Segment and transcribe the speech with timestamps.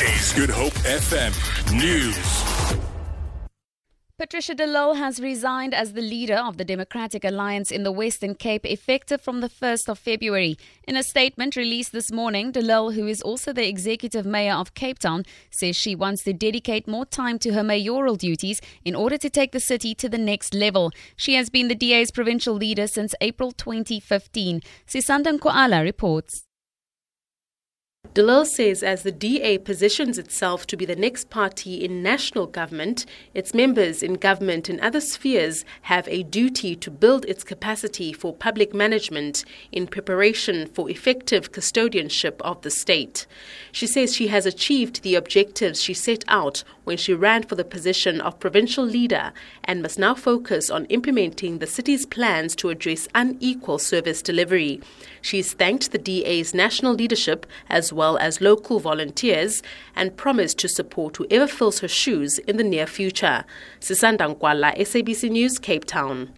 [0.00, 1.30] Is Good Hope FM
[1.78, 2.80] News.
[4.16, 8.34] Patricia de Lille has resigned as the leader of the Democratic Alliance in the Western
[8.34, 10.56] Cape effective from the 1st of February.
[10.88, 14.72] In a statement released this morning, de Lille, who is also the executive mayor of
[14.72, 19.18] Cape Town, says she wants to dedicate more time to her mayoral duties in order
[19.18, 20.92] to take the city to the next level.
[21.14, 24.62] She has been the DA's provincial leader since April 2015.
[24.86, 26.46] Sisanda Nkoala reports.
[28.12, 33.06] De says as the DA positions itself to be the next party in national government,
[33.34, 38.34] its members in government and other spheres have a duty to build its capacity for
[38.34, 43.28] public management in preparation for effective custodianship of the state.
[43.70, 47.64] She says she has achieved the objectives she set out when she ran for the
[47.64, 53.06] position of provincial leader and must now focus on implementing the city's plans to address
[53.14, 54.80] unequal service delivery.
[55.22, 59.62] She's thanked the DA's national leadership as well as local volunteers
[59.94, 63.44] and promised to support whoever fills her shoes in the near future.
[63.80, 66.34] Sisanda Nkoala, SABC News, Cape Town.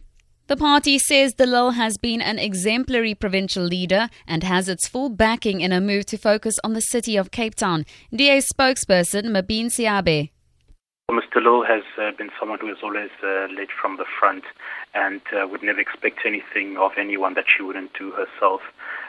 [0.49, 5.09] The party says de Lille has been an exemplary provincial leader and has its full
[5.09, 7.87] backing in a move to focus on the city of Cape Town.
[8.15, 10.31] DA spokesperson Mabine Seabe.
[11.11, 11.43] Mr.
[11.43, 14.45] Lille has uh, been someone who has always uh, led from the front
[14.95, 18.63] and uh, would never expect anything of anyone that she wouldn't do herself.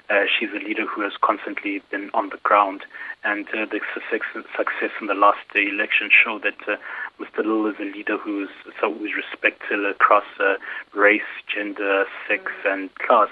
[0.10, 2.82] Uh, she's a leader who has constantly been on the ground,
[3.24, 6.76] and uh, the success, success in the last election show that uh,
[7.20, 7.46] Mr.
[7.46, 8.50] Lille is a leader who is
[8.82, 10.56] so who is respected across uh,
[10.94, 13.30] race, gender, sex, and class.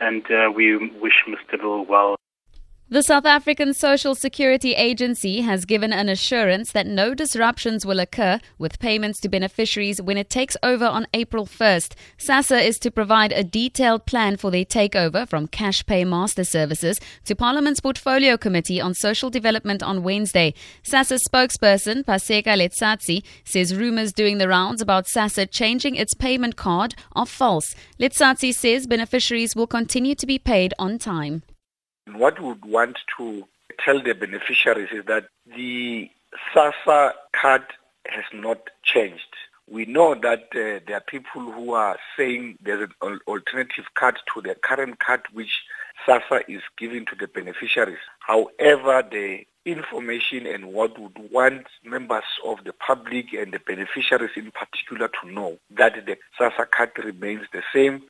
[0.00, 1.60] And uh, we wish Mr.
[1.60, 2.15] Lille well
[2.88, 8.38] the South African Social Security Agency has given an assurance that no disruptions will occur
[8.58, 11.94] with payments to beneficiaries when it takes over on April 1st.
[12.16, 17.34] SASSA is to provide a detailed plan for their takeover from Cash Paymaster Services to
[17.34, 20.54] Parliament's Portfolio Committee on Social Development on Wednesday.
[20.84, 26.94] SASSA spokesperson Paseka Letsatsi says rumors doing the rounds about SASSA changing its payment card
[27.16, 27.74] are false.
[27.98, 31.42] Letsatsi says beneficiaries will continue to be paid on time.
[32.12, 33.46] What we would want to
[33.84, 36.10] tell the beneficiaries is that the
[36.54, 37.64] SASSA card
[38.06, 39.34] has not changed.
[39.68, 44.40] We know that uh, there are people who are saying there's an alternative card to
[44.40, 45.64] the current card which
[46.06, 47.98] SASSA is giving to the beneficiaries.
[48.20, 54.52] However, the information and what would want members of the public and the beneficiaries in
[54.52, 58.04] particular to know that the SASSA card remains the same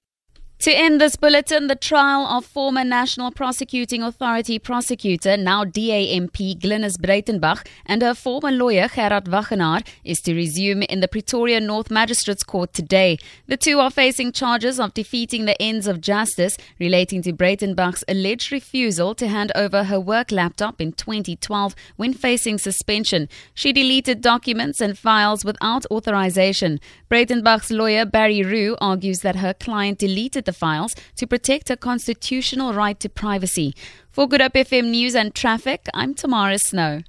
[0.58, 6.58] to end this bulletin, the trial of former National Prosecuting Authority prosecutor, now DA MP
[6.58, 11.90] Glynis Breitenbach, and her former lawyer Gerard Wagenaar is to resume in the Pretoria North
[11.90, 13.18] Magistrates Court today.
[13.46, 18.50] The two are facing charges of defeating the ends of justice relating to Breitenbach's alleged
[18.50, 23.28] refusal to hand over her work laptop in 2012 when facing suspension.
[23.54, 26.80] She deleted documents and files without authorization.
[27.10, 32.72] Breitenbach's lawyer Barry Roux argues that her client deleted the files to protect her constitutional
[32.72, 33.74] right to privacy.
[34.10, 37.02] For Good Hope FM News and Traffic, I'm Tamara Snow.